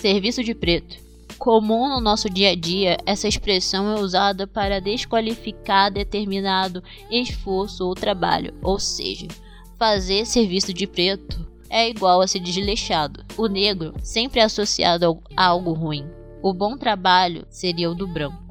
serviço 0.00 0.42
de 0.42 0.54
preto. 0.54 1.02
Comum 1.38 1.88
no 1.88 2.00
nosso 2.00 2.30
dia 2.30 2.50
a 2.50 2.54
dia, 2.54 2.96
essa 3.04 3.26
expressão 3.26 3.90
é 3.90 4.00
usada 4.00 4.46
para 4.46 4.80
desqualificar 4.80 5.90
determinado 5.90 6.82
esforço 7.10 7.84
ou 7.84 7.94
trabalho, 7.94 8.54
ou 8.62 8.78
seja, 8.78 9.26
fazer 9.78 10.26
serviço 10.26 10.72
de 10.72 10.86
preto 10.86 11.46
é 11.68 11.88
igual 11.88 12.20
a 12.20 12.26
ser 12.26 12.38
desleixado. 12.38 13.23
O 13.36 13.48
negro 13.48 13.92
sempre 14.00 14.38
é 14.38 14.44
associado 14.44 15.20
a 15.36 15.46
algo 15.46 15.72
ruim. 15.72 16.06
O 16.40 16.52
bom 16.52 16.76
trabalho 16.76 17.44
seria 17.50 17.90
o 17.90 17.94
do 17.94 18.06
branco. 18.06 18.44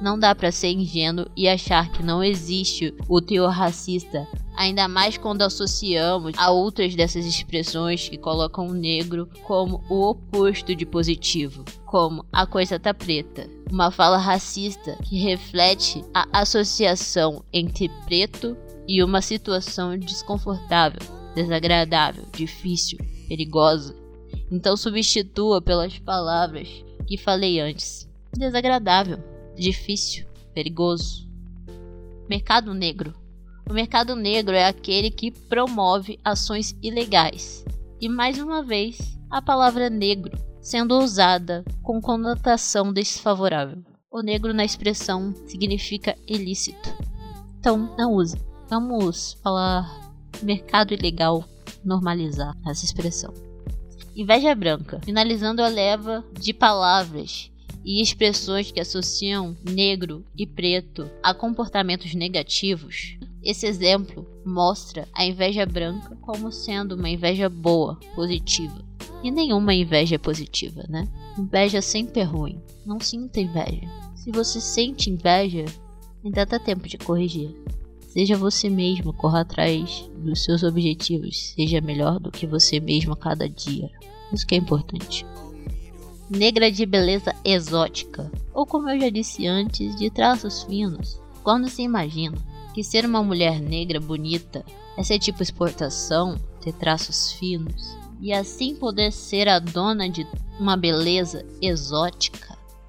Não 0.00 0.16
dá 0.16 0.32
para 0.32 0.52
ser 0.52 0.68
ingênuo 0.68 1.26
e 1.36 1.48
achar 1.48 1.90
que 1.90 2.04
não 2.04 2.22
existe 2.22 2.94
o 3.08 3.20
teor 3.20 3.50
racista, 3.50 4.28
ainda 4.56 4.86
mais 4.86 5.18
quando 5.18 5.42
associamos 5.42 6.34
a 6.38 6.52
outras 6.52 6.94
dessas 6.94 7.26
expressões 7.26 8.08
que 8.08 8.16
colocam 8.16 8.68
o 8.68 8.72
negro 8.72 9.28
como 9.42 9.82
o 9.90 10.08
oposto 10.08 10.72
de 10.72 10.86
positivo, 10.86 11.64
como 11.84 12.24
a 12.32 12.46
coisa 12.46 12.78
tá 12.78 12.94
preta. 12.94 13.50
Uma 13.72 13.90
fala 13.90 14.18
racista 14.18 14.96
que 15.02 15.18
reflete 15.18 16.04
a 16.14 16.42
associação 16.42 17.42
entre 17.52 17.88
preto 18.06 18.56
e 18.86 19.02
uma 19.02 19.20
situação 19.20 19.98
desconfortável, 19.98 21.00
desagradável, 21.34 22.24
difícil, 22.32 22.98
perigosa. 23.28 24.07
Então 24.50 24.76
substitua 24.76 25.60
pelas 25.60 25.98
palavras 25.98 26.68
que 27.06 27.16
falei 27.16 27.60
antes. 27.60 28.08
Desagradável, 28.36 29.18
difícil, 29.56 30.26
perigoso. 30.54 31.28
Mercado 32.28 32.74
negro. 32.74 33.14
O 33.68 33.72
mercado 33.72 34.16
negro 34.16 34.54
é 34.54 34.66
aquele 34.66 35.10
que 35.10 35.30
promove 35.30 36.18
ações 36.24 36.76
ilegais. 36.82 37.64
E 38.00 38.08
mais 38.08 38.38
uma 38.38 38.62
vez, 38.62 39.18
a 39.30 39.42
palavra 39.42 39.90
negro 39.90 40.38
sendo 40.60 40.98
usada 40.98 41.64
com 41.82 42.00
conotação 42.00 42.92
desfavorável. 42.92 43.82
O 44.10 44.20
negro 44.20 44.52
na 44.52 44.64
expressão 44.64 45.34
significa 45.46 46.16
ilícito. 46.26 46.90
Então, 47.58 47.94
não 47.96 48.14
use. 48.14 48.36
Vamos 48.68 49.34
falar 49.42 50.12
mercado 50.42 50.92
ilegal, 50.92 51.44
normalizar 51.84 52.54
essa 52.66 52.84
expressão. 52.84 53.32
Inveja 54.18 54.52
branca, 54.52 55.00
finalizando 55.04 55.62
a 55.62 55.68
leva 55.68 56.24
de 56.40 56.52
palavras 56.52 57.52
e 57.84 58.02
expressões 58.02 58.68
que 58.72 58.80
associam 58.80 59.56
negro 59.62 60.24
e 60.36 60.44
preto 60.44 61.08
a 61.22 61.32
comportamentos 61.32 62.12
negativos. 62.14 63.16
Esse 63.44 63.64
exemplo 63.64 64.26
mostra 64.44 65.06
a 65.14 65.24
inveja 65.24 65.64
branca 65.64 66.16
como 66.20 66.50
sendo 66.50 66.96
uma 66.96 67.08
inveja 67.08 67.48
boa, 67.48 67.94
positiva. 68.16 68.84
E 69.22 69.30
nenhuma 69.30 69.72
inveja 69.72 70.16
é 70.16 70.18
positiva, 70.18 70.84
né? 70.88 71.06
Inveja 71.38 71.80
sempre 71.80 72.18
é 72.18 72.24
ruim. 72.24 72.60
Não 72.84 72.98
sinta 72.98 73.38
inveja. 73.38 73.86
Se 74.16 74.32
você 74.32 74.60
sente 74.60 75.10
inveja, 75.10 75.64
ainda 76.24 76.44
dá 76.44 76.58
tempo 76.58 76.88
de 76.88 76.98
corrigir. 76.98 77.54
Seja 78.18 78.36
você 78.36 78.68
mesmo, 78.68 79.12
corra 79.12 79.42
atrás 79.42 80.10
dos 80.16 80.42
seus 80.42 80.64
objetivos. 80.64 81.52
Seja 81.54 81.80
melhor 81.80 82.18
do 82.18 82.32
que 82.32 82.48
você 82.48 82.80
mesmo 82.80 83.12
a 83.12 83.16
cada 83.16 83.48
dia. 83.48 83.88
Isso 84.32 84.44
que 84.44 84.56
é 84.56 84.58
importante. 84.58 85.24
Negra 86.28 86.68
de 86.68 86.84
beleza 86.84 87.32
exótica, 87.44 88.28
ou 88.52 88.66
como 88.66 88.90
eu 88.90 88.98
já 89.00 89.08
disse 89.08 89.46
antes, 89.46 89.94
de 89.94 90.10
traços 90.10 90.64
finos. 90.64 91.20
Quando 91.44 91.68
se 91.68 91.82
imagina 91.82 92.36
que 92.74 92.82
ser 92.82 93.06
uma 93.06 93.22
mulher 93.22 93.60
negra 93.60 94.00
bonita 94.00 94.66
é 94.96 95.02
ser 95.04 95.20
tipo 95.20 95.40
exportação, 95.40 96.34
ter 96.60 96.72
traços 96.72 97.30
finos, 97.34 97.96
e 98.20 98.32
assim 98.32 98.74
poder 98.74 99.12
ser 99.12 99.48
a 99.48 99.60
dona 99.60 100.10
de 100.10 100.26
uma 100.58 100.76
beleza 100.76 101.46
exótica, 101.62 102.47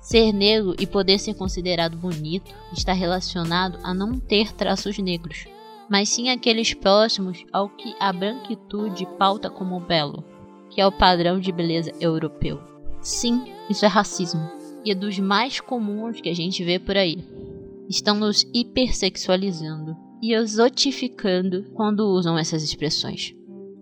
Ser 0.10 0.34
negro 0.34 0.76
e 0.80 0.88
poder 0.88 1.19
ser 1.19 1.36
considerado 1.36 1.95
bonito 1.95 2.52
está 2.74 2.93
relacionado 2.93 3.78
a 3.84 3.93
não 3.93 4.19
ter 4.19 4.52
traços 4.52 4.98
negros, 4.98 5.45
mas 5.88 6.10
sim 6.10 6.30
aqueles 6.30 6.74
próximos 6.74 7.45
ao 7.54 7.69
que 7.69 7.93
a 8.00 8.12
branquitude 8.12 9.08
pauta 9.19 9.52
como 9.52 9.80
belo, 9.80 10.24
que 10.72 10.82
é 10.82 10.88
o 10.88 10.91
padrão 10.91 11.39
de 11.39 11.52
beleza 11.52 11.91
europeu. 12.02 12.60
Sim, 13.00 13.54
isso 13.69 13.86
é 13.86 13.88
racismo, 13.88 14.41
e 14.84 14.89
é 14.89 14.95
dos 14.95 15.19
mais 15.19 15.60
comuns 15.60 16.19
que 16.19 16.30
a 16.30 16.34
gente 16.34 16.63
vê 16.63 16.80
por 16.80 16.98
aí. 16.98 17.24
Estão 17.88 18.15
nos 18.15 18.48
hipersexualizando 18.52 19.95
e 20.24 20.34
exotificando 20.34 21.65
quando 21.76 22.10
usam 22.10 22.36
essas 22.36 22.63
expressões. 22.63 23.36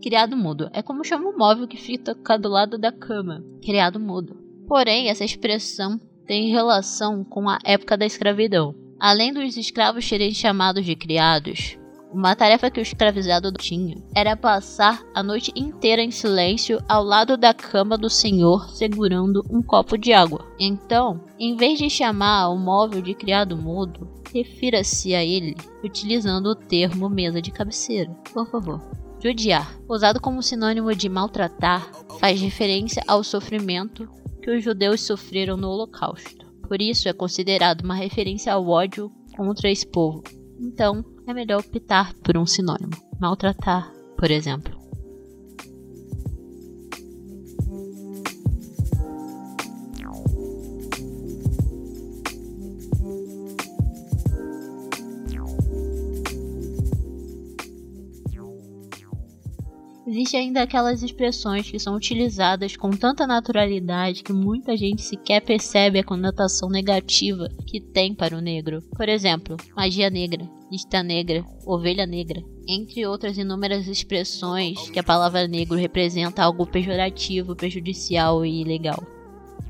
Criado 0.04 0.36
mudo 0.36 0.70
é 0.74 0.82
como 0.82 1.06
chama 1.06 1.30
o 1.30 1.38
móvel 1.38 1.70
que 1.70 1.78
fica 1.78 2.14
do 2.38 2.50
lado 2.50 2.78
da 2.78 2.92
cama. 2.92 3.46
Criado 3.64 3.98
mudo. 3.98 4.46
Porém, 4.68 5.08
essa 5.08 5.24
expressão 5.24 5.98
tem 6.28 6.52
relação 6.52 7.24
com 7.24 7.50
a 7.50 7.58
época 7.64 7.98
da 7.98 8.06
escravidão. 8.06 8.76
Além 9.00 9.34
dos 9.34 9.56
escravos 9.56 10.06
serem 10.06 10.34
chamados 10.34 10.86
de 10.86 10.96
criados, 10.96 11.78
uma 12.12 12.36
tarefa 12.36 12.70
que 12.70 12.80
o 12.80 12.82
escravizado 12.82 13.52
tinha 13.54 13.96
era 14.16 14.36
passar 14.36 15.04
a 15.14 15.22
noite 15.22 15.52
inteira 15.56 16.02
em 16.02 16.12
silêncio 16.12 16.82
ao 16.88 17.04
lado 17.04 17.38
da 17.38 17.54
cama 17.54 17.98
do 17.98 18.10
senhor 18.10 18.70
segurando 18.70 19.44
um 19.50 19.62
copo 19.62 19.98
de 19.98 20.14
água. 20.14 20.46
Então, 20.60 21.24
em 21.40 21.56
vez 21.56 21.78
de 21.80 21.90
chamar 21.90 22.50
o 22.50 22.58
móvel 22.58 23.02
de 23.02 23.14
criado 23.14 23.56
mudo, 23.56 24.10
refira-se 24.34 25.14
a 25.14 25.24
ele 25.24 25.56
utilizando 25.84 26.48
o 26.48 26.56
termo 26.56 27.10
mesa 27.10 27.42
de 27.42 27.52
cabeceira, 27.52 28.12
por 28.34 28.50
favor. 28.50 28.82
Judiar, 29.22 29.78
usado 29.90 30.22
como 30.22 30.44
sinônimo 30.44 30.94
de 30.96 31.10
maltratar, 31.10 31.90
faz 32.20 32.40
referência 32.40 33.04
ao 33.08 33.24
sofrimento 33.24 34.08
que 34.48 34.56
os 34.56 34.64
judeus 34.64 35.02
sofreram 35.02 35.58
no 35.58 35.68
Holocausto. 35.68 36.46
Por 36.70 36.82
isso 36.82 37.10
é 37.10 37.14
considerado 37.14 37.82
uma 37.82 37.96
referência 37.96 38.54
ao 38.54 38.66
ódio 38.66 39.12
contra 39.36 39.70
esse 39.70 39.86
povo. 39.86 40.24
Então, 40.58 41.04
é 41.28 41.34
melhor 41.34 41.60
optar 41.60 42.14
por 42.24 42.38
um 42.38 42.46
sinônimo. 42.46 42.94
Maltratar, 43.20 43.92
por 44.18 44.32
exemplo. 44.32 44.87
Existem 60.08 60.40
ainda 60.40 60.62
aquelas 60.62 61.04
expressões 61.04 61.70
que 61.70 61.78
são 61.78 61.94
utilizadas 61.94 62.78
com 62.78 62.92
tanta 62.92 63.28
naturalidade 63.28 64.24
que 64.24 64.32
muita 64.32 64.78
gente 64.78 65.02
sequer 65.02 65.42
percebe 65.42 66.00
a 66.00 66.04
conotação 66.04 66.70
negativa 66.70 67.50
que 67.68 67.82
tem 67.82 68.16
para 68.16 68.38
o 68.38 68.40
negro. 68.40 68.82
Por 68.96 69.10
exemplo, 69.10 69.58
magia 69.76 70.10
negra, 70.10 70.50
lista 70.72 71.04
negra, 71.04 71.44
ovelha 71.66 72.06
negra, 72.06 72.42
entre 72.66 73.06
outras 73.06 73.38
inúmeras 73.38 73.86
expressões 73.86 74.90
que 74.90 75.00
a 75.00 75.04
palavra 75.04 75.46
negro 75.46 75.76
representa 75.76 76.42
algo 76.42 76.66
pejorativo, 76.66 77.54
prejudicial 77.54 78.46
e 78.46 78.62
ilegal. 78.62 79.04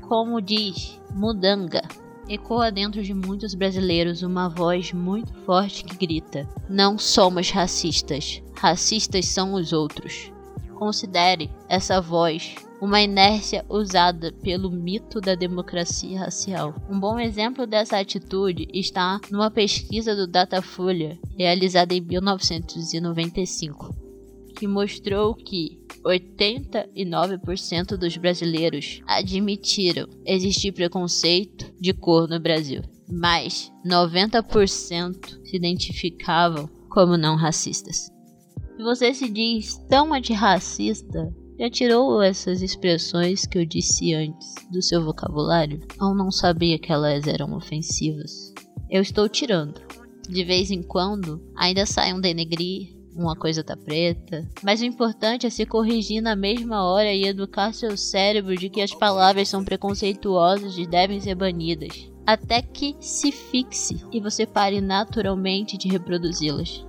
Como 0.02 0.40
diz 0.40 1.00
Mudanga, 1.16 1.82
ecoa 2.28 2.70
dentro 2.70 3.02
de 3.02 3.14
muitos 3.14 3.54
brasileiros 3.54 4.22
uma 4.22 4.48
voz 4.48 4.92
muito 4.92 5.32
forte 5.44 5.84
que 5.84 5.96
grita: 5.96 6.48
Não 6.68 6.98
somos 6.98 7.50
racistas, 7.50 8.42
racistas 8.54 9.26
são 9.26 9.54
os 9.54 9.72
outros. 9.72 10.30
Considere 10.74 11.50
essa 11.68 12.00
voz 12.00 12.54
uma 12.80 13.00
inércia 13.00 13.64
usada 13.68 14.32
pelo 14.32 14.70
mito 14.70 15.20
da 15.20 15.34
democracia 15.34 16.20
racial. 16.20 16.72
Um 16.88 17.00
bom 17.00 17.18
exemplo 17.18 17.66
dessa 17.66 17.98
atitude 17.98 18.68
está 18.72 19.20
numa 19.30 19.50
pesquisa 19.50 20.14
do 20.14 20.28
Datafolha 20.28 21.18
realizada 21.36 21.92
em 21.94 22.00
1995 22.00 24.07
que 24.58 24.66
mostrou 24.66 25.34
que 25.34 25.78
89% 26.04 27.96
dos 27.96 28.16
brasileiros 28.16 29.00
admitiram 29.06 30.08
existir 30.26 30.72
preconceito 30.72 31.72
de 31.80 31.92
cor 31.94 32.28
no 32.28 32.40
Brasil, 32.40 32.82
mas 33.08 33.72
90% 33.86 35.44
se 35.44 35.56
identificavam 35.56 36.68
como 36.90 37.16
não 37.16 37.36
racistas. 37.36 38.10
Se 38.76 38.82
você 38.82 39.14
se 39.14 39.28
diz 39.28 39.76
tão 39.88 40.12
antirracista, 40.12 41.32
já 41.58 41.70
tirou 41.70 42.20
essas 42.20 42.60
expressões 42.60 43.46
que 43.46 43.58
eu 43.58 43.64
disse 43.64 44.12
antes 44.12 44.54
do 44.72 44.82
seu 44.82 45.04
vocabulário? 45.04 45.80
Ou 46.00 46.14
não 46.14 46.32
sabia 46.32 46.78
que 46.78 46.92
elas 46.92 47.26
eram 47.26 47.52
ofensivas? 47.54 48.52
Eu 48.90 49.02
estou 49.02 49.28
tirando. 49.28 49.80
De 50.28 50.44
vez 50.44 50.70
em 50.70 50.82
quando, 50.82 51.40
ainda 51.56 51.86
sai 51.86 52.12
um 52.12 52.20
denegrir, 52.20 52.97
uma 53.18 53.36
coisa 53.36 53.64
tá 53.64 53.76
preta. 53.76 54.48
Mas 54.62 54.80
o 54.80 54.84
importante 54.84 55.46
é 55.46 55.50
se 55.50 55.66
corrigir 55.66 56.22
na 56.22 56.36
mesma 56.36 56.84
hora 56.84 57.12
e 57.12 57.24
educar 57.24 57.74
seu 57.74 57.96
cérebro 57.96 58.56
de 58.56 58.68
que 58.68 58.80
as 58.80 58.94
palavras 58.94 59.48
são 59.48 59.64
preconceituosas 59.64 60.78
e 60.78 60.86
devem 60.86 61.20
ser 61.20 61.34
banidas. 61.34 62.10
Até 62.24 62.62
que 62.62 62.96
se 63.00 63.32
fixe 63.32 64.04
e 64.12 64.20
você 64.20 64.46
pare 64.46 64.80
naturalmente 64.80 65.76
de 65.76 65.88
reproduzi-las. 65.88 66.86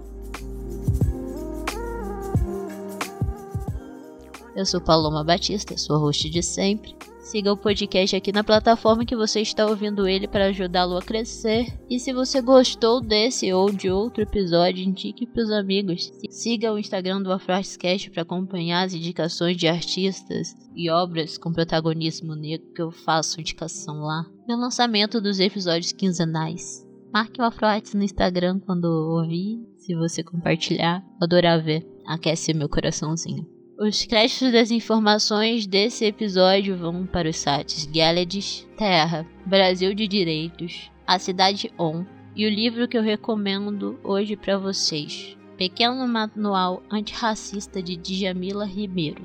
Eu 4.55 4.65
sou 4.65 4.81
Paloma 4.81 5.23
Batista, 5.23 5.77
sua 5.77 5.97
host 5.97 6.29
de 6.29 6.43
sempre. 6.43 6.93
Siga 7.29 7.53
o 7.53 7.57
podcast 7.57 8.15
aqui 8.15 8.31
na 8.31 8.43
plataforma 8.43 9.05
que 9.05 9.15
você 9.15 9.41
está 9.41 9.63
ouvindo 9.67 10.07
ele 10.07 10.27
para 10.27 10.47
ajudá-lo 10.47 10.97
a 10.97 11.01
crescer. 11.03 11.79
E 11.87 11.99
se 11.99 12.11
você 12.11 12.41
gostou 12.41 12.99
desse 12.99 13.53
ou 13.53 13.71
de 13.71 13.87
outro 13.87 14.23
episódio, 14.23 14.83
indique 14.83 15.27
para 15.27 15.43
os 15.43 15.51
amigos. 15.51 16.11
Siga 16.31 16.73
o 16.73 16.79
Instagram 16.79 17.21
do 17.21 17.31
Afroscast 17.31 18.09
para 18.09 18.23
acompanhar 18.23 18.83
as 18.83 18.95
indicações 18.95 19.55
de 19.55 19.67
artistas 19.67 20.55
e 20.75 20.89
obras 20.89 21.37
com 21.37 21.53
protagonismo 21.53 22.33
negro 22.33 22.73
que 22.73 22.81
eu 22.81 22.89
faço 22.89 23.39
indicação 23.39 23.99
lá. 23.99 24.25
No 24.47 24.57
lançamento 24.57 25.21
dos 25.21 25.39
episódios 25.39 25.91
quinzenais. 25.91 26.83
Marque 27.13 27.39
o 27.39 27.45
Afroarts 27.45 27.93
no 27.93 28.01
Instagram 28.01 28.59
quando 28.59 28.85
ouvir, 28.85 29.63
se 29.77 29.93
você 29.93 30.23
compartilhar. 30.23 31.05
Adorar 31.21 31.63
ver. 31.63 31.87
Aquece 32.07 32.55
meu 32.55 32.67
coraçãozinho. 32.67 33.58
Os 33.79 34.03
créditos 34.03 34.51
das 34.51 34.71
informações 34.71 35.65
desse 35.65 36.03
episódio 36.03 36.75
vão 36.75 37.05
para 37.05 37.29
os 37.29 37.37
sites 37.37 37.85
Galads, 37.85 38.67
Terra, 38.77 39.25
Brasil 39.45 39.93
de 39.93 40.05
Direitos, 40.05 40.91
A 41.07 41.17
Cidade 41.17 41.71
On 41.79 42.03
e 42.35 42.45
o 42.45 42.49
livro 42.49 42.89
que 42.89 42.97
eu 42.97 43.01
recomendo 43.01 43.97
hoje 44.03 44.35
para 44.35 44.57
vocês, 44.57 45.37
Pequeno 45.57 46.05
Manual 46.05 46.83
Antirracista 46.91 47.81
de 47.81 47.95
Djamila 47.95 48.65
Ribeiro, 48.65 49.23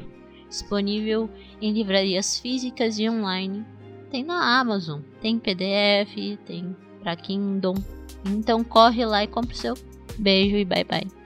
disponível 0.48 1.28
em 1.60 1.72
livrarias 1.72 2.38
físicas 2.38 2.96
e 3.00 3.10
online. 3.10 3.66
Tem 4.08 4.22
na 4.22 4.60
Amazon, 4.60 5.00
tem 5.20 5.36
PDF, 5.36 6.38
tem 6.46 6.76
para 7.02 7.16
Kindle. 7.16 7.74
Então 8.24 8.62
corre 8.62 9.04
lá 9.04 9.24
e 9.24 9.26
compre 9.26 9.54
o 9.54 9.58
seu. 9.58 9.74
Beijo 10.16 10.54
e 10.54 10.64
bye 10.64 10.84
bye. 10.84 11.23